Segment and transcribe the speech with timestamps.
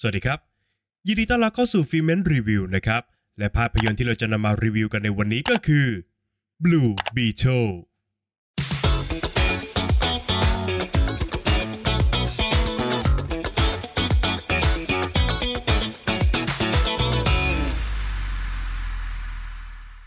[0.00, 0.38] สวัสดีครับ
[1.06, 3.02] ยินดีต้อนรับเข้าสู่ฟิเมนรีวิวนะครับ
[3.38, 5.86] และภาพยนตร์ที่เราจะนำมารีวิวกันในวันนี้ก็คือ
[6.64, 7.72] Blue Beetle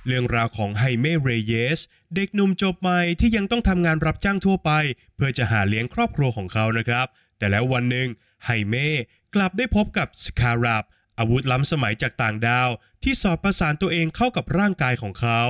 [0.08, 1.80] เรื่องราวของไฮเม่เรเยส
[2.16, 4.72] เด็กหนุ่มจบใหม่ที่ยังต้องทำงานรับจ้างทั่วไป
[5.16, 7.08] เพื่อจะหาเลี้ยงครอบครัวของเขานะครับ
[7.38, 8.10] แต่แล้ววันหนึ่ง
[8.46, 8.90] ไฮเม่
[9.36, 10.86] กลับได้พบกับ Scarab
[11.20, 12.70] อาวุธล้ำสมัยจากต่างดาว
[13.04, 15.42] ที่สอดประสานตัวเองเข้ากับร่างกายของเขา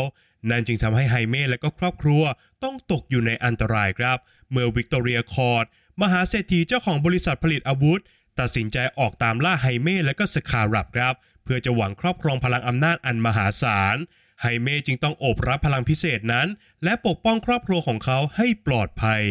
[0.49, 2.23] นั่นจึงทำให้ไฮเม่และก็ครอบครัว
[2.63, 4.17] ต้องตกอยู่ในอันตรายครับ
[4.51, 5.65] เมื่อวิกตอเรียคอร์ด
[6.01, 8.01] มหาเศรษฐีเจ้าของบริษัทผลิตอาวุธ
[8.39, 13.97] ตัดสินใจออกตามล่าไฮเม่และก็ Scarab ครับ เพื่อจะหวังครอบครองพลังอำนาจอันมหาศาล
[14.41, 16.47] ไฮเม่จึงต้องโอบรับพลังพิเศษนั้น
[16.83, 19.23] และปกป้องครอบครัวของเขาให้ปลอดภัย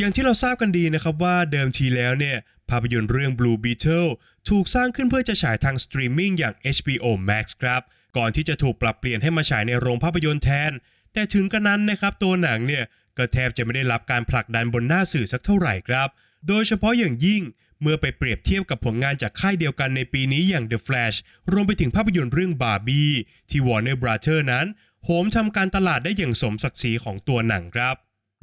[0.00, 2.36] อย่างที่เราทราบกันดีนะครับว่าเดิมทีแล้วเนี่ย
[2.70, 4.10] ภาพยนตร์เรื่อง Blue Beetle
[4.48, 7.82] ถูกสร้างขึ้นเพื่อจะฉายทางสตรีมมิ่งอย่าง HBO Max ครับ
[8.16, 10.72] ก่อนที่จะถูกปรับเปลี่ยนให้มาฉายในโรงภาพยนตร์แทน
[11.12, 12.84] แต่ถึงกระนั้นนะครับตัวหนังเนี่ย
[13.18, 16.08] ก็แทบจะไม่ได้รับการผลักดันบนหน้าสื่อสักเท่าไหร่ครับ
[16.48, 17.42] โดยเฉพาะอย่างยิ่ง
[17.80, 21.16] เมื่อไปเปรียบเทียบกับผลงานจากค่ายเดียวกันในปีนี้อย่าง The Flash
[21.52, 23.14] รวมไปถึงภาพยนตร์เรื่อง Barbie
[23.50, 24.66] ที่ Warner Brothers นั้น
[25.04, 27.96] โหมทำการตลาดได้อย่างสมศักดิ์ศรีของตัวหนังครับ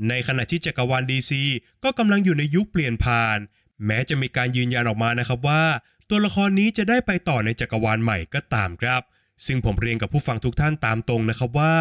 [0.10, 1.32] ในขณะที่จักรวาล DC
[1.84, 3.38] ก็กำลังอยู่ในยุคเปลี่ยนผ่าน
[3.86, 5.64] แม้จะมีการยืนยันออกมานะครับว่า
[6.10, 9.02] ตัวละครนี้จะได้ไปต่อในจักรวาลใหม่ก็ตามครับ
[9.46, 11.74] ซึ่งผมเรียนกับผู้ฟังทุกท่านตามตรงนะครับว่า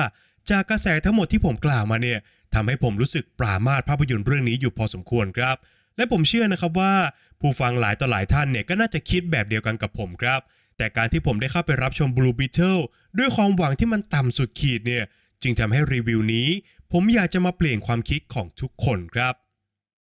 [0.50, 2.19] จากกระแสทั้งหมดที่ผมกล่าวมาเนี่ย
[2.55, 5.56] ทำให้ผมรู้สึกปรามาสภาพยนตร์เรื่องนี้อยู่พอสมควรครับ
[5.97, 6.95] และผมเชื่อนะครับว่า
[7.41, 10.41] ผู้ฟังหลายต่อหลายท่านเนี่ยก็น่าจะคิดแบบเดียวกันกับผมครับ
[10.77, 12.83] แต่การที่ผมได้เข้าไปรับชม Blue Beetle
[13.19, 15.05] ด้วยความหวังที่มันต่ำสุดขีดเนี่ย
[15.42, 16.48] จึงทำให้รีวิวนี้
[16.92, 19.34] ผมอยากจะมาเปลี่ยนความคิดของทุกคนครับ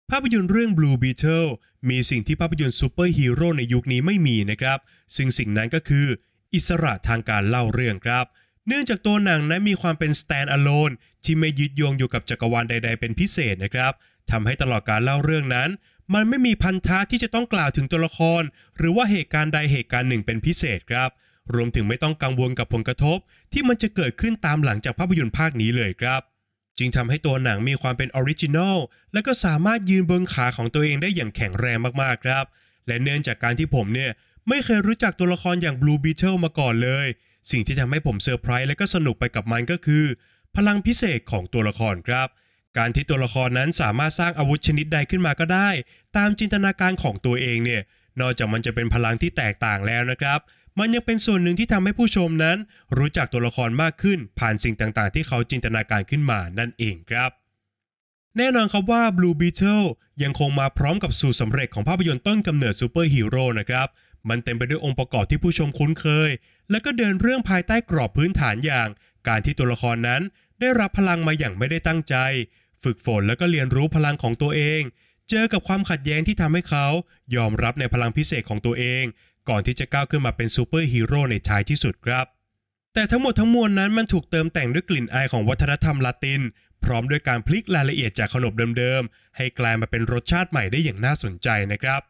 [0.10, 1.50] ภาพยนตร์เรื่อง Blue Beetle
[1.90, 4.80] มีสิ่งที่ภาพยนตร์ซูเปอร์ฮีโร่ในยุคนี้ไม่มีนะครับ
[5.16, 6.08] ซึ่งสิ่งนั้นก็คือ
[6.54, 8.26] อิสระทางการเล่าเรื่องครับ
[8.68, 10.94] เนื่องจากตัวหนังนั้นมีความเป็น stand alone
[11.24, 13.94] ที่ไม่ยึดโยงอยู่กับจักรวาลใด ๆ เป็นพิเศษนะครับ
[14.32, 15.70] ทำให้ตลอดการเล่าเรื่องนั้น
[16.14, 18.42] มันไม่มีพันธะที่จะต้องกล่าวถึงตัวละคร
[18.78, 21.10] หรือว่าเหตุการณ์ใดเหตุการณ์หนึ่งเป็นพิเศษครับ
[21.54, 23.18] รวมถึงไม่ต้องกังวลกับผลกระทบ
[23.54, 26.22] ที่มันจะเกิดขึ้นตามหลังจากภาพยนตร์ภาคนี้เลยครับ
[26.78, 28.78] จึงทำให้ตัวหนังมีความเป็น original
[29.14, 32.46] และก็สามารถยืนบนขาของตัวเองได้อย่างแข็งแรงมากๆครับ
[32.88, 34.12] และเนื่องจากการที่ผมเนี่ย
[34.50, 37.08] ไม่เคยรู้จักตัวละครอย่าง Blue Beetle มาก่อนเลย
[37.52, 40.04] สิ่งที่ทำให้ผมเซอร์ไพรส์และก็สนุกไปกับมันก็คือ
[40.56, 42.28] พลังพิเศษของตัวละครครับ
[42.78, 45.70] การที่ตัวละครนั้นสามารถสร้างอาวุธชนิดใดขึ้นมาก็ได้
[46.18, 47.82] ตามจินตนาการของตัวเองเนี่ย
[48.22, 50.40] นอกจากมันจะเป็นพลังที่แตกต่างแล้วนะครับ
[50.80, 52.58] มันยังเป็นส่วนหนึ่งที่ทำให้ผู้ชมนั้น
[52.98, 57.32] รู้จักตัวละครมากขึ้น ผ่านสิ่งต่างๆ ที่เขาจินตนาการขึ้นมานั่นเองครับ
[58.38, 59.88] แน่นอนครับว่า Blue Beetle
[60.24, 63.88] ยังคงมาพร้อมกับสูตรสำเร็จของภาพยนตร์ต้นกำเนิดซูเปอร์ฮีโร่นะครับ
[64.30, 66.30] มันเต็มไปด้วยองค์ประกอบที่ผู้ชมคุ้นเคย
[66.70, 68.88] และก็เดินเรื่องภายใต้กรอบพื้นฐานอย่าง
[69.28, 70.22] การที่ตัวละครนั้น
[70.60, 72.16] ได้รับพลังมาอย่างไม่ได้ตั้งใจ
[72.84, 74.82] ฝึกฝนแล้วก็เรียนรู้พลังของตัวเอง
[75.30, 76.86] เจอกับความขัดแย้งที่ทำให้เขา
[77.36, 79.04] ยอมรับในพลังพิเศษของตัวเอง
[79.50, 82.26] ก่อนที่จะก้าวขึ้นมาเป็นซูเปอร์ฮีโร่ในท้ายที่สุดครับ
[82.94, 86.42] แต่ทั้งหมดทั้งมวลนั้นมันถูกเติมแต่งด้วยกลิ่นอายของวัฒนธรรมละติน
[86.84, 92.02] พร้อมด้วยการพลิกรายละเอียดจากขนบเดิมๆ ให้กลายมาเป็นรสชาติใหม่ได้อย่างน่าสนใจนะครับ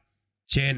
[0.51, 0.73] เช่น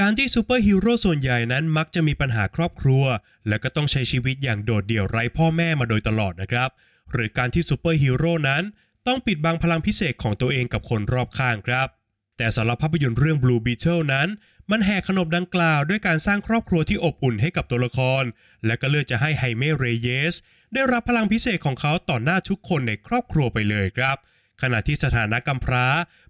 [0.00, 3.04] การที่ซูเปอร์ฮีโร่ส่วนใหญ่นั้นมักจะมีปัญหาครอบครัว
[3.48, 6.70] และก็ต้องใช้ชีวิตอย่างโดดเดี่ยวไร้พ่อแม่มาโดยตลอดนะครับ
[7.12, 8.62] หรือการที่ซูเปอร์ฮีโร่นั้น
[9.06, 11.88] ต้องปิดบังพลังพิเศษของตัวเองกับคนรอบข้างครับ
[12.36, 14.28] แต่สำหรับภาพยนตร์เรื่อง Blue Beetle นั้น
[14.70, 18.22] มันแหกขนบดังกล่าวด้วยการสร้างครอบครัวที่อบอุ่นให้กับตัวละคร
[18.66, 20.34] และก็เลือกจะให้ไฮเมเรเยส
[20.74, 24.16] ได้รับพลังพิเศษของเขาต่อหน้าทุกคนในครอบครัวไปเลยครับ
[24.62, 25.86] ขณะที่สถานะกำพร้า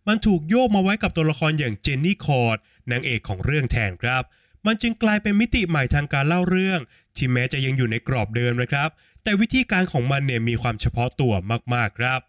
[0.09, 2.59] มันถูกโยกมาไว้กับตัวละครอย่างเจนนี่คอร์ด
[2.91, 4.23] นางเอกของเรื่องแทนครับ
[4.67, 6.81] มันจึงกลายเป็นมิติใหม่ทางการเล่าเรื่อง
[7.17, 8.89] ที่แม้จะยังอยู่ในกรอบเดิมนะครับ
[9.23, 11.33] แต่วิธีการของมันเนี่ยมีความเฉพาะตัว
[11.75, 12.21] มากๆครับ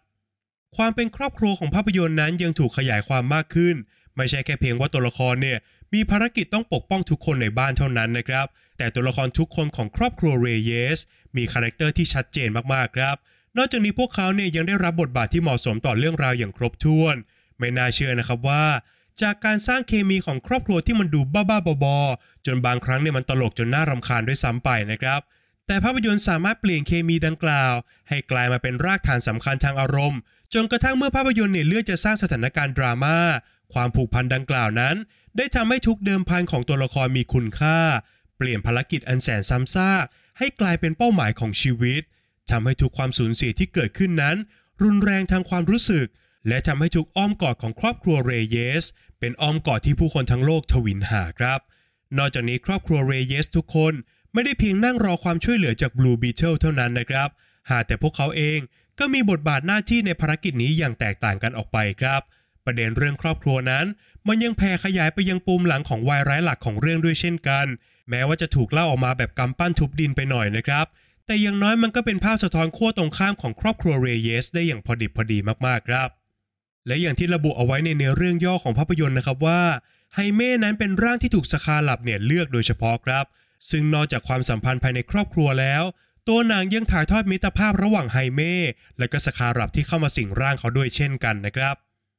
[0.76, 3.76] ความเป็นครอบครัวของภาพยนตร์นั้นยังถูกขยายความมากขึ้น
[4.16, 5.58] ไม่ใช่แค่เพียงว่าตัวละครเนี่ย
[5.94, 8.46] มีภารกิจต้องปกป้องทุกคนในบ้านเท่านั้นนะครับ
[8.78, 11.00] แต่ตัวละครทุกคนของครอบครัวเรเยส
[11.36, 13.16] มี character ที่ชัดเจนมากๆครับ
[13.56, 17.16] นอกจากนี้พวกเขาเนี่ยยังได้รับบทบาทที่เหมาะสมต่อเรื่องราวอย่างครบถ้วน
[17.58, 18.64] ไม่น่าเชื่อนะครับว่า
[19.22, 25.20] จากการสร้างเคมีของครอบครัวที่มันดูบ้าๆบอๆจนบางครั้งเนี่ยมันตลกจนน่ารำคาญด้วยซ้ำไปนะครับ
[25.66, 27.74] แต่ภาพยนตร์สามารถเปลี่ยนเคมีดังกล่าว
[28.08, 30.20] ให้กลายมาเป็นรากฐานสำคัญทางอารมณ์
[30.54, 33.18] จนกระทั่งเมื่อภาพยนตร์เนี่ยเลือกจะสร้างสถานการณ์ดราม่า
[33.72, 34.96] ความผูกพันดังกล่าวนั้น
[35.36, 37.78] ได้ทำให้ทุกเดิมพันของตัวละครมีคุณค่า
[38.36, 40.04] เปลี่ยนภารกิจอันแสนซ้ำซาก
[40.38, 42.02] ให้กลายเป็นเป้าหมายของชีวิต
[42.50, 44.36] ทำให้ทุกความสูญเสียที่เกิดขึ้นนั้น
[44.82, 46.06] รุนแรงทางความรู้สึก
[46.48, 48.84] และทำให้ทุกอ้อมกอดของครอบครัวเรเยส
[49.20, 51.60] เป็นอ้อมกอดที่ผู้คนทั้งโลกทวินหาครับ
[52.18, 53.92] นอกจากนี้ครอบครัวเรเยสทุกคน
[54.32, 57.28] ไม่ได้เพียงนั่งรอความช่วยเหลือจาก Blue Beetle เท่านั้นนะครับ
[57.70, 58.58] หากแต่พวกเขาเอง
[58.98, 62.20] ก็มีบทบาทหน้าที่ในภารกิจนี้อย่างแตกต่างกันออกไปครับ
[62.64, 63.86] ประเด็นเรื่องครอบครัวนั้น
[64.28, 67.66] มันยังแผ่ขยายไปยังปุ่มหลังของวายร้ายหลักของเรื่องด้วยเช่นกัน
[68.10, 70.86] แม้ว่าจะถูกเล่าออกมาแบบกำปั้นทุบดินไปหน่อยนะครับ
[71.26, 76.08] แต่อยังน้อยมันก็เป็นภาพสะท้อนขั้วตรงข้ามของครอบครัวเรเยส ได้อย่างพอดิบพอดีมากๆครับ
[76.86, 79.60] และอย่างที่ระบุเอาไว้ในเนื้อเรื่องย่อของภาพยนตร์นะครับว่า
[80.14, 83.24] ไฮเม่นั้นเป็นร่างที่ถูกสคาลับเนี่ยเลือกโดยเฉพาะครับ
[83.70, 85.82] ซึ่งนอกจากความสัมพันธ์ภายในครอบครัวแล้ว
[86.28, 88.54] ตัวนางยังถ่ายทอดมิตรภาพระหว่างไฮเม่
[88.98, 91.74] และก็สคารับที่เข้ามาสิงร่างเขาด้วยเช่นกันนะครับ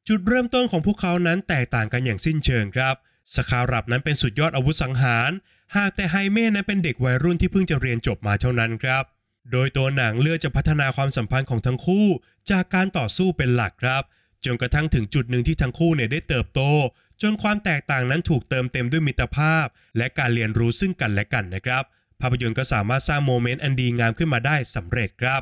[0.08, 2.96] จุดเริ่มต้นของพวกเขานั้นแตกต่างกันอย่างสิ้นเชิงครับ
[3.36, 5.32] สคารับนั้นเป็นสุดยอดอาวุธสังหาร
[5.76, 9.04] หากแต่ไฮเม่นั้นเป็นเด็กวัยรุ่นที่เพิ่งจะเรียนจบมาเท่านั้นครับ
[9.52, 12.08] โดยตัวหนังเลือกจะพัฒนาความสัมพันธ์ของทั้งคู่
[12.52, 14.04] จากการต่อสู้เป็นหลักครับ
[14.46, 16.62] จนกระทั่งถึงจุดหนึ่งที่ทั้งคู่เนี่ยได้เติบโต
[17.22, 19.66] จนความแตกต่างนั้นถูกเติมเต็มด้วยมิตรภาพ
[19.98, 21.84] และการเรียนรู้ซึ่งกันและกันนะครับ
[22.22, 25.42] ภาพยนตร์ก็สามารถสร้างโมเมนต์อันดีงามขึ้นมาได้สำเร็จครับ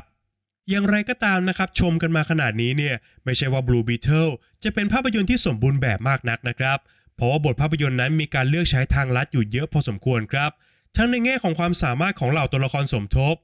[0.68, 2.94] อย่างไรก็ตามนะครับ ชมกันมาขนาดนี้เนี่ย
[3.24, 4.32] ไม่ใช่ว่า Blue Beetle
[4.64, 6.78] จะเป็นภาพยนตร์ที่สมบูรณ์แบบมากนักนะครับ
[7.16, 10.50] เพราะว่าบทภาพยนตร์นั้นมีการเลือกใช้ทางลัดอยู่เยอะพอสมควรครับ
[10.96, 13.34] ทั้งในแง่ของความสามารถของเหล่าตัวละครสมทบ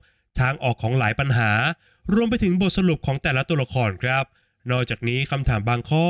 [0.40, 1.50] ทางออกของหลายปัญหา
[2.14, 4.24] รวมไปถึงบทสรุปของแต่ละตัวละครครับ
[4.70, 6.06] นอกจากนี้คำถามบางข้อ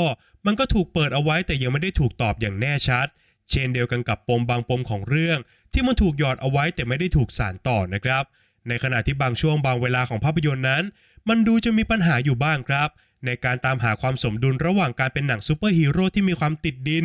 [0.46, 3.06] มันก็ถูกเปิดเอาไว้แต่ยังไม่ได้ถูกตอบอย่างแน่ชัด
[3.50, 5.38] เช่นเดียวกันกับปมบางปมของเรื่อง
[5.72, 8.24] ที่มันถูกหยอดเอาไว้แต่ไม่ได้ถูกสานต่อนะครับ
[8.68, 10.82] ในขณะที่บางช่วงบางเวลาของภาพยนตร์นั้น
[11.28, 12.88] มันดูจะมีปัญหาอยู่บ้างครับ
[13.26, 17.04] ในการตามหาความสมดุลระหว่างการเป็นหนังซูเปอร์ฮีโร่ที่มีความติดดิน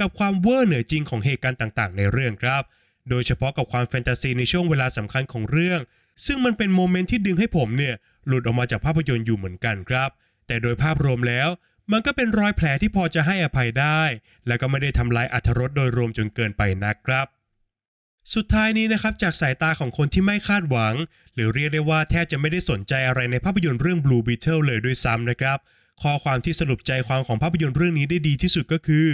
[0.00, 2.62] กับความเวอร์เหนือจริงของเหตุการณ์ต่างๆ ในเรื่องครับ
[3.10, 5.80] โดยเฉพาะกับความแฟนตาซีในช่วงเวลาสำคัญของเรื่อง
[6.26, 7.94] ซึ่งมันเป็น moment ที่ดึงให้ผมเนี่ย
[8.26, 10.10] หลุดออกมาจากภาพยนตร์อยู่เหมือนกันครับ
[10.46, 11.48] แต่โดยภาพรวมแล้ว
[11.92, 14.02] มันก็เป็นรอยแผลที่พอจะให้อภัยได้
[14.46, 17.26] และก็ไม่ได้ทำลายอรรถรสโดยรวมจนเกินไปนักครับ
[18.34, 20.94] สุดท้ายนี้นะครับจากสายตาของคนที่ไม่คาดหวัง
[21.34, 25.58] หรือเรียกได้ว่าแทบจะไม่ได้สนใจอะไรในภาพยนตร์เรื่อง Blue Beetle เลยด้วยซ้ำนะครับ
[26.02, 29.06] ข้อความที่สรุปใจความของภาพยนตร์เรื่องนี้ได้ดีที่สุดก็คือ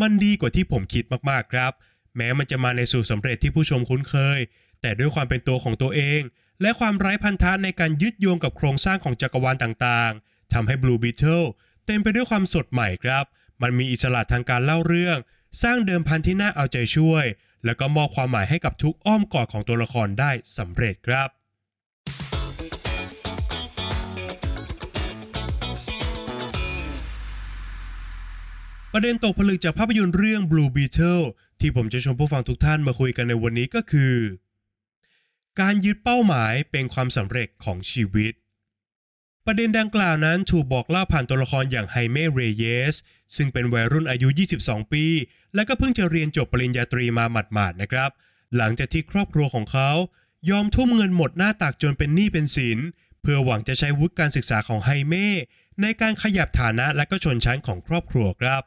[0.00, 1.72] มันดีกว่าที่ผมคิดมากๆครับ
[2.16, 4.38] แม้มันจะมาในสู่สำเร็จที่ผู้ชมคุ้นเคย
[4.80, 6.20] แต่ด้วยความเป็นตัวของตัวเอง
[6.62, 11.46] และความไร้พันธะในการยึดโยงกับโครงสร้างของจักรวาลต่างๆทำให้ Blue Beetle
[11.86, 13.24] เต็มไปด้วยความสดใหม่ครับ
[13.62, 15.18] มันมีอิสระทางการเล่าเรื่อง
[15.62, 17.24] สร้างเดิมพันที่น่าเอาใจช่วย
[17.64, 21.28] แล้วก็มอบความหมายให้กับทุกอ้อมกอดของตัวละครได้สำเร็จครับ
[28.92, 31.24] ประเด็นตกผลึกจากภาพยนตร์เรื่อง Blue Beetle
[31.60, 34.14] ที่ผมจะชวนผู้ฟังทุกท่านมาคุยกันในวันนี้ก็คือ
[35.60, 38.32] การยึดเป้าหมายเป็นความสำเร็จของชีวิต
[39.46, 42.94] ประเด็นดังกล่าวนั้นถูกบอกเล่าผ่านตัวละครอย่างไฮเมเรเยส
[43.36, 44.28] ซึ่งเป็นวัยรุ่นอายุ
[44.60, 45.04] 22 ปี
[45.54, 48.10] และก็เพิ่งจะเรียนจบปริญญาตรีมาหมาดๆนะครับ
[48.56, 49.90] หลังจากที่ครอบครัวของเขา
[50.50, 52.78] ยอมทุ่มเงินหมดหน้าตักจนเป็นหนี้เป็นสิน
[53.22, 55.28] เพื่อหวังจะใช้วุฒิการศึกษาของไฮเม่
[55.82, 58.62] ในการขยับฐานะและก็ชนชั้นของครอบครัวครับ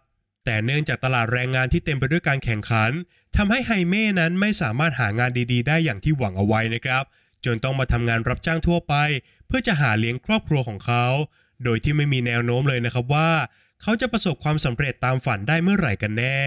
[0.46, 2.92] แต่เนื่องจากตลาดแรงงานที่เต็มไปด้วยการแข่งขัน
[3.36, 7.04] ทำให้ไฮเม่นั้นไม่สามารถหางานดีๆ ได้อย่างที่หวังเอาไว้นะครับ
[7.46, 8.96] จนต้องมาทำงานรับจ้างทั่วไป
[9.48, 11.06] เพื่อจะหาเลี้ยงครอบครัวของเขา
[11.64, 13.30] โดยที่ไม่มีแนวโน้มเลยนะครับว่า
[13.82, 16.40] เขาจะประสบความสำเร็จตามฝันได้เมื่อไหร่กันแน่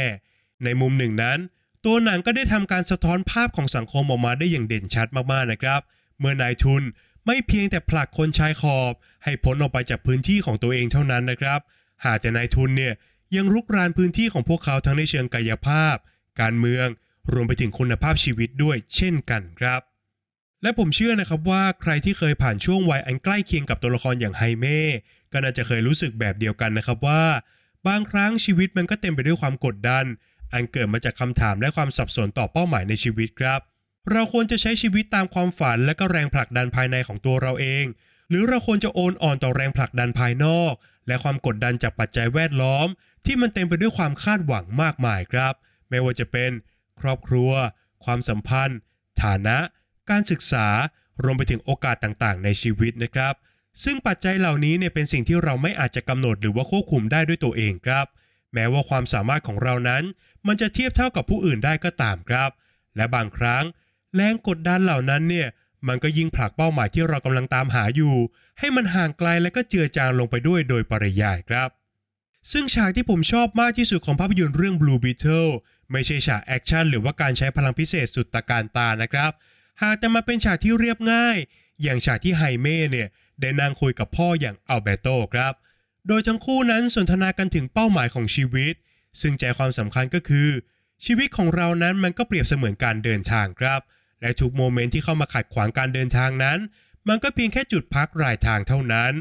[0.64, 1.38] ในมุมหนึ่งนั้น
[1.84, 5.80] ตัวหนังก็ได้ทำการสะท้อนภาพของสังคมออกมาได้อย่างเด่นชัดมากๆนะครับ
[6.18, 6.82] เมื่อนายทุน
[7.26, 8.92] ไม่เพียงแต่ผลักคนชายขอบ
[9.24, 11.60] ให้พ้นออกไปจากพื้นที่ของตัวเองเท่านั้นนะครับ
[12.04, 12.94] หากแต่นายทุนเนี่ย
[13.36, 15.96] ยังรุกรานพื้นที่ของพวกเขาทั้งในเชิงกายภาพ
[16.40, 16.86] การเมือง
[17.32, 19.80] รวมไปถึงคุณภาพชีวิตด้วยเช่นกันครับ
[20.62, 24.80] และผมเชื่อนะครับว่าใครที่เคยผ่านช่วงวัยอันใกล้เคียงกับตัวละครอย่างไฮเม่
[25.32, 27.24] ก็น่าจะเคยรู้สึกแบบเดียวกันนะครับว่า
[27.86, 30.04] บางครั้งชีวิตมันก็เต็มไปด้วยความกดดัน
[30.52, 33.60] อันเกิดมาจากคำถามและความสับสนต่อเป้าหมายในชีวิตครับ
[34.10, 37.84] เราควรจะใช้ชีวิตตามความฝันและก็แรงผลักดันภายในของตัวเราเอง
[38.28, 40.72] หรือเราควรจะโอนอ่อนต่อแรงผลักดันภายนอก
[41.06, 42.86] และความกดดันจากปัจจัยแวดล้อม
[43.26, 45.54] ที่มันเต็มไปด้วยความคาดหวังมากมายครับ
[45.88, 46.50] ไม่ว่าจะเป็น
[47.00, 47.50] ครอบครัว
[48.04, 48.78] ความสัมพันธ์
[49.22, 49.58] ฐานะ
[50.10, 50.66] การศึกษา
[51.22, 53.34] รวมไปถึงโอกาสต่างๆ ในชีวิตนะครับ
[53.84, 58.06] ซึ่งปัจจัยเหล่านี้เนี่ยเป็นสิ่งที่เราไม่อาจจะกำหนดหรือว่าควบคุมได้ด้วยตัวเองครับ
[58.54, 60.02] แม้ว่าความสามารถของเรานั้น
[60.46, 62.50] มันจะเทียบเท่ากับผู้อื่นได้ก็ตามครับ
[62.96, 63.64] และบางครั้ง
[64.14, 65.48] แรงกดดันเหล่านั้นเนี่ย
[65.88, 68.16] มันก็ยิ่งผลักเป้าหมายที่เรากำลังตามหาอยู่
[68.58, 71.68] ให้มันห่างไกลและก็เจือจางลงไปด้วยโดยปริยายครับ
[72.52, 75.52] ซึ่งฉากที่ผมชอบมากที่สุดของภาพยนตร์เรื่อง Blue Beetle
[75.92, 79.32] ไม่ใช่ฉากแอคชั่นหรือว่าการใช้พลังพิเศษสุดตะการตานะครับ
[79.82, 81.36] หากแต่มาเป็นฉากที่เรียบง่าย
[81.82, 83.08] อย่างฉากที่ไฮเม่เนี่ย
[83.40, 85.52] ได้นั่งคุยกับพ่ออย่างอัลเบโตครับ
[86.08, 88.74] โดยทั้งคู่นั้นสนทนากันถึงเป้าหมายของชีวิต
[89.20, 90.48] ซึ่งใจความสำคัญก็คือ
[91.04, 93.80] ชีวิตของเรานั้นมันก็เปรียบเสมือนการเดินทางครับ
[94.20, 96.58] และทุกโมเมนต์ที่เข้ามาขัดขวางการเดินทางนั้น
[97.08, 99.12] มันก็เพียงแค่จุดพักรายทางเท่านั้น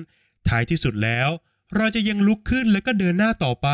[0.48, 1.30] ท้ายที่สุดแล้ว
[1.76, 3.70] เราจะยังลุกขึ้นและก็เดินหน้าต่อไป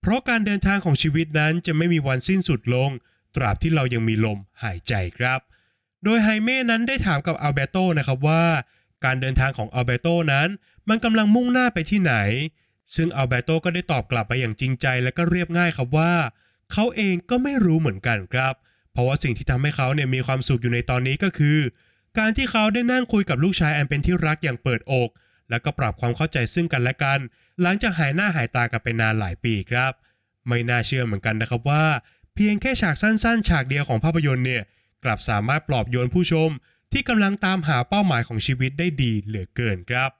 [0.00, 2.90] เพราะการเดินทางของชีวิตนั้นจะไม่มีวันสิ้นสุดลง
[3.36, 5.40] ตราบที่เรายังมีลมหายใจครับ
[6.04, 8.44] โดยไฮเม่นั้นได้ถามกับอัลเบโตนะครับว่า
[9.04, 10.48] การเดินทางของอัลเบโตนั้น
[10.88, 12.14] มันกำลังมุ่งหน้าไปที่ไหน
[12.94, 16.12] ซึ่งอัลเบโตก็ได้ตอบกลับไปอย่างจริงใจและก็เรียบง่ายครับว่า
[16.72, 18.54] เขาเองก็ไม่รู้เหมือนกันครับ
[18.92, 21.58] เพราะว่าสิ่งที่ทำให้เขาเนี่ยมีความสุขอยู่ในตอนนี้ก็คือ
[22.18, 25.10] การที่เขาได้นั่งคุยกับลูกชายอันเป็นที่รักอย่างเปิดอก
[25.50, 27.18] แล้วก็ปรับความเข้าใจซึ่งกันและกัน
[27.62, 29.92] หลังจากหายหน้าหายตากันไปนานหลายปีครับ
[30.48, 31.84] ไม่น่าเชื่อเหมือนกันนะครับว่า
[32.34, 34.62] เพียงแค่ฉากสั้นๆ ฉากเดียวของภาพยนตร์เนี่ย
[35.04, 36.50] กลับสามารถปลอบโยนผู้ชม
[36.92, 40.10] ที่กำลังตามหาเป้าหมายของชีวิตได้ดีเหลือเกินครับ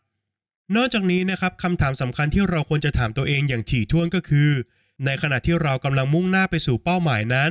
[0.76, 4.50] นอกจากนี้นะครับคำถามสำคัญที่เราควรจะถามตัวเองอย่างถี่ถ้วนก็คือ
[5.04, 7.50] ในขณะที่เรากำลังมุ่งหน้าไปสู่เป้าหมายนั้น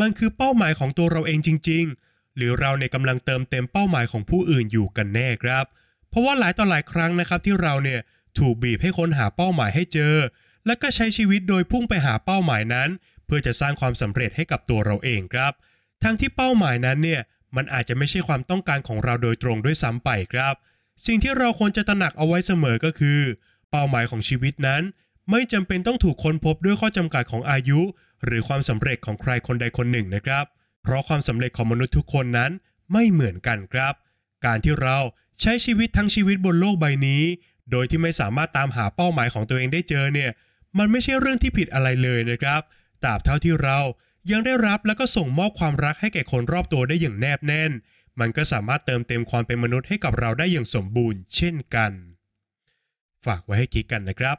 [0.00, 5.64] มันคือเป้าหมายของตัวเราเองจริง ๆ หรือเราเนี่ยกำลังเติมเต็มเป้าหมายของผู้อื่นอยู่กันแน่ครับ
[6.08, 8.00] เพราะว่าหลายต่อหลายครั้งนะครับที่เราเนี่ย
[8.38, 10.14] ถูกบีบให้ค้นหาเป้าหมายให้เจอ
[10.66, 12.88] และก็ใช้ชีวิตโดยพุ่งไปหาเป้าหมายนั้น
[13.26, 15.52] เพื่อจะสร้างความสำเร็จให้กับตัวเราเองครับ
[16.02, 17.20] ทั้งที่เป้าหมายนั้นเนี่ย
[17.56, 20.54] มันอาจจะไม่ใช่ความต้องการของเราโดยตรงด้วยซ้ำไปครับ
[21.06, 23.20] สิ่งที่เราควรจะตระหนักเอาไว้เสมอก็คือ
[23.70, 24.82] เป้าหมายของชีวิตนั้น
[25.30, 27.80] ไม่จำเป็นต้องถูกค้นพบด้วยข้อจำกัดของอายุ
[28.24, 30.44] หรือความสำเร็จของใครคนใดคนหนึ่งนะครับ
[30.82, 32.50] เพราะความสำเร็จของมนุษย์ทุกคนนั้น
[32.92, 33.94] ไม่เหมือนกันครับ
[34.46, 34.98] การที่เรา
[35.40, 37.22] ใช้ชีวิตทั้งชีวิตบนโลกใบนี้
[37.70, 40.30] โดยที่ไม่สามารถตามหาเป้าหมายของตัวเองได้เจอเนี่ย
[40.78, 42.60] มันไม่ใช่เรื่องที่ผิดอะไรเลยนะครับ
[43.02, 43.78] ตราบเท่าที่เรา
[44.30, 47.72] ยังได้รับแล้วก็ส่งมอบความรักให้แก่คนรอบตัวได้อย่างแนบแน่น
[48.20, 51.92] มันก็สามารถเติมเต็มความเป็นมนุษย์ให้กับเราได้อย่างสมบูรณ์เช่นกัน
[53.24, 54.36] ฝากไว้ให้คิดกันนะครับ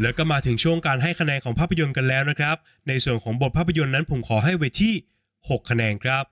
[0.00, 2.56] แล้วก็มาถึงช่วงการให้คะแนนของภาพยนตร์กันแล้วนะครับ
[2.88, 4.94] ในส่วนของบทภาพยนตร์นั้นผมขอให้ไว้ที่
[5.32, 6.24] 6 คะแนนครับ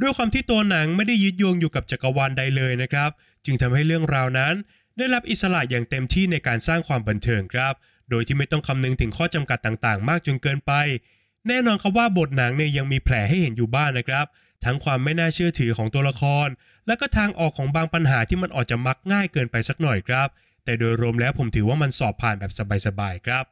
[0.00, 3.10] ด้วยความที่ตัวหนังไม่ได้ยึดโยงอยู่กับจักรวาลใดเลยนะครับ
[3.44, 4.54] จึงทำให้เรื่องราวนั้น
[4.96, 7.74] ได้รับอิสระอย่างเต็มที่ในการสร้างความบันเทิงครับ
[8.10, 10.72] โดยที่ไม่ต้องคำนึงถึงข้อจำกัดต่างๆ มากจนเกินไป
[11.48, 14.26] แน่นอนครับว่าบทหนังเนี่ยยังมีแผลให้เห็นอยู่บ้างนะครับ
[14.64, 16.48] ทั้งความไม่น่าเชื่อถือของตัวละคร
[16.86, 20.28] และก็ทางออกของบางปัญหาที่มันออกจะมักง่ายเกินไปสักหน่อยครับ
[20.64, 22.52] แต่โดยรวมแล้วผมถือว่ามันสอบผ่านแบบ
[22.86, 23.44] สบายๆครับ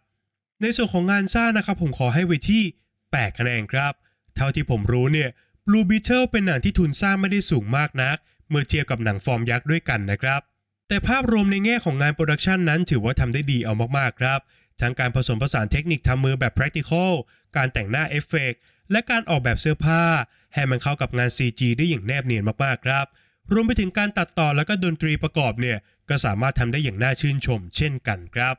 [0.61, 2.63] ในส่วนของงานสร้างนะครับผมขอให้ไว้ที่
[3.03, 3.93] 8คะแนนครับ
[4.37, 5.31] เท่าที่ผมรู้เนี่ย
[5.67, 8.17] Blue Beetle เป็นหนังที่ทุนสร้างไม่ได้สูงมากนัก
[8.49, 10.41] เมื่อเทียบกับหนังฟอร์มยักษ์ด้วยกันนะครับ
[10.89, 14.41] แต่ภาพรวมในแง่ของงานโปรดักชันนั้นถือว่าทำได้ดีเอามากๆครับ
[14.81, 17.13] ทั้งการผสมผสานเทคนิคทำมือแบบ practical
[17.57, 18.61] การแต่งหน้าเอฟเฟกต์
[18.93, 20.03] และการออกแบบเสื้อผ้า
[20.55, 23.07] ให้มันเข้ากับงาน CG ได้อย่างแนบเนียนมากๆครับ
[23.53, 25.79] รวมไปถึงการตัดต่อแล้วก็ดนตรีประกอบเนี่ย
[26.09, 28.55] ก็สามารถทำได้อย่างน่าชื่นชม เช่นกันครับ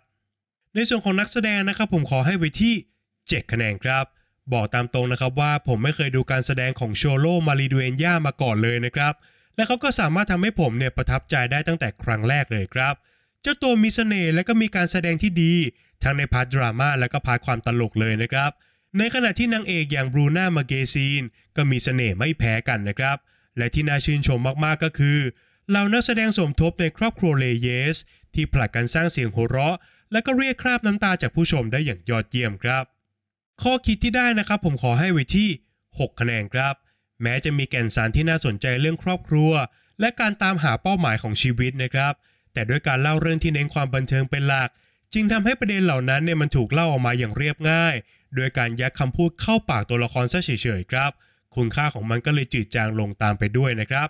[0.76, 2.74] ในส่วนของนักแสดงนะครับผมขอให้ไว้ที่
[3.14, 4.06] 7 คะแนนครับ
[4.54, 9.14] บอกตามตรงนะครับว่าผมไม่เคยดูการแสดงของโชโลมาริดูเอนญ่ามาก่อนเลยนะครับ
[9.60, 12.94] และเขาก็สามารถทำให้ผมเนี่ยประทับใจได้ตั้งแต่ครั้งแรกเลยครับ
[13.42, 15.54] เจ้าตัวมีเสน่ห์และก็มีการแสดงที่ดี
[16.04, 18.52] ทั้งใน part ดราม่าและก็ part ความตลกเลยนะครับ
[18.98, 21.24] ในขณะที่นางเอกอย่างบรูน่ามาร์เกซีน
[21.56, 23.18] ก็มีเสน่ห์ไม่แพ้กันนะครับ
[23.58, 25.20] และที่น่าชื่นชมมากๆก็คือ
[25.70, 27.98] เหล่านักแสดงสมทบในครอบครัวเรเยส
[28.34, 29.78] ที่ผลัดกันสร้างเสียงโหเราะ
[30.12, 32.84] และก็เรียกคราบน้ำตาจากผู้ชมได้อย่างยอดเยี่ยมครับ
[33.62, 35.50] ข้อคิดที่ได้นะครับผมขอให้ไว้ที่
[35.88, 36.76] 6 คะแนนครับ
[37.22, 39.52] แม้จะมีแก่นสารที่น่าสนใจเรื่องครอบครัว
[40.00, 42.14] และการตามหาเป้าหมายของชีวิตนะครับ
[42.54, 44.70] แต่ด้วยการเล่าเรื่องที่เน้นความบันเทิงเป็นหลัก
[45.14, 47.96] จึงทำให้ประเด็นเหล่านั้นเนี่ยมันถูกเล่าออกมาอย่างเรียบง่าย
[48.36, 50.50] โดยการยัดคำพูดเข้าปากตัวละครซะเฉ
[50.80, 51.12] ยๆครับ
[51.56, 54.08] คุณค่าของมันก็เลยจืดจางลงตามไปด้วยนะครับ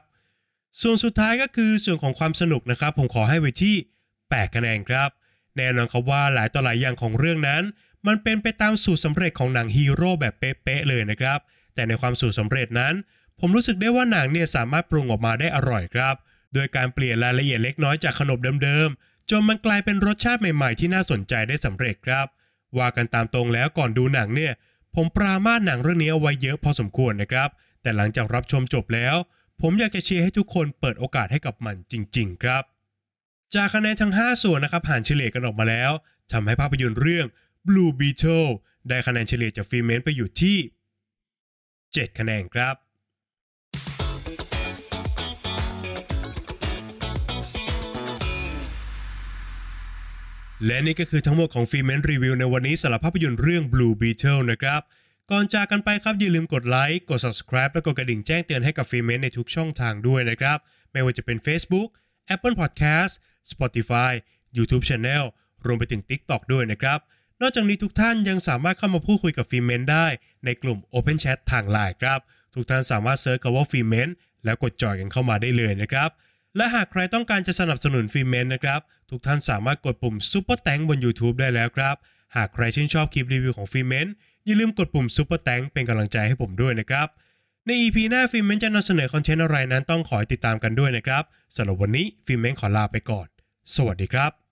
[0.81, 3.75] ส่วนสุดท้ายก็คือส่วนของความสนุกนะครับ ผมขอให้ไว้ที่
[4.15, 5.09] 8คะแนนครับ
[5.55, 7.63] แน่นอนครับว่าหลายต่อหลายอย่างของเรื่องนั้น
[8.07, 11.39] มันเป็นไปตามสูตรสำเร็จของหนังฮีโร่แบบเป๊ะๆเลยนะครับ
[11.79, 12.93] แต่ในความสูตรสำเร็จนั้น
[13.39, 16.15] ผมรู้สึกได้ว่าหนังเนี่ยสามารถปรุงออกมาได้อร่อยครับ
[16.53, 22.27] โดยการเปลี่ยนรายละเอียดเล็กน้อยจากขนมเดิมๆจนมันกลายเป็นรสชาติใหม่ๆที่น่าสนใจได้สำเร็จครับ
[22.77, 24.53] ว่ากันตามตรงแล้วก่อนดูหนังเนี่ย
[24.95, 27.49] ผมปรามาสหนังเรื่องนี้เอาไว้เยอะพอสมควรนะครับ
[27.81, 29.15] แต่หลังจากรับชมจบแล้ว
[29.61, 32.63] ผมอยากจะเชียร์ให้ทุกคนเปิดโอกาสให้กับมันจริง ๆ ครับ
[33.55, 35.91] จากคะแนนทั้ง 5 ส่วนนะครับผ่านเฉลี่ยกันออกมาแล้ว
[36.31, 37.25] ทำให้ภาพยนตร์เรื่อง
[37.67, 38.49] Blue Beetle
[38.89, 40.57] ได้คะแนนเฉลี่ยจากฟิเมนไปอยู่ที่
[41.95, 42.75] 7 คะแนนครับ
[50.65, 54.81] และนี่ก็คือทั้งหมดของฟิเมนรีวิวในวันนี้สำหรับภาพยนตร์เรื่อง Blue Beetle นะครับ
[55.31, 60.57] ก่อนจากกันไปครับอย่าลืมกดไลค์กด subscribe และกดกระดิ่งแจ้งเตือนให้กับ Filmment ในทุกช่องทางด้วยนะครับ
[60.91, 61.89] ไม่ว่าจะเป็น Facebook
[62.35, 63.13] Apple Podcast
[63.51, 64.11] Spotify
[64.57, 65.23] YouTube Channel
[65.65, 66.99] รวมไปถึง TikTok ด้วยนะครับ
[67.41, 70.07] นอกจากนี้ทุกท่านยังสามารถเข้ามาพูดคุยกับ Filmment ได้
[70.45, 72.19] ในกลุ่ม Open Chat ทางไลน์ครับ
[72.53, 74.09] ทุกท่านสามารถ search คำว่า Filmment
[74.45, 76.09] แล้วกดจอยกันเข้ามาได้เลยนะครับ
[76.55, 78.79] และหากใครต้องการจะสนับสนุน Filmment นะครับ
[79.09, 81.95] ทุกท่านสามารถกดปุ่ม Super Thank บน YouTube ได้แล้วครับ
[82.35, 84.07] หากใครชื่นชอบคลิปรีวิวของ Filmment
[84.45, 87.07] อย่าลืมกดปุ่ม Super Thank เป็นกำลังใจให้ผมด้วยนะครับ
[87.65, 91.23] ใน EP หน้า Filmment จะนำเสนอ content อะไรนั้นต้องขอติดตามกันด้วยนะครับ
[91.55, 93.27] สำหรับวันนี้ Filmment ขอลาไปก่อน
[93.75, 94.48] สวัสดีครับ